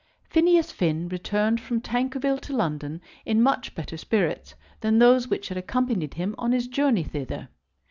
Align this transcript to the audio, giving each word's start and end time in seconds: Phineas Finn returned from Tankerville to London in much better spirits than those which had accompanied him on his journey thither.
Phineas 0.23 0.71
Finn 0.71 1.09
returned 1.09 1.61
from 1.61 1.79
Tankerville 1.79 2.39
to 2.41 2.55
London 2.55 3.01
in 3.23 3.39
much 3.39 3.75
better 3.75 3.97
spirits 3.97 4.55
than 4.79 4.97
those 4.97 5.27
which 5.27 5.49
had 5.49 5.59
accompanied 5.59 6.15
him 6.15 6.33
on 6.39 6.53
his 6.53 6.67
journey 6.67 7.03
thither. 7.03 7.49